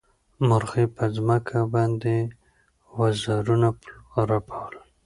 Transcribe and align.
مرغۍ 0.47 0.85
په 0.95 1.03
ځمکه 1.15 1.57
باندې 1.73 2.15
وزرونه 2.97 3.69
رپول. 4.29 4.73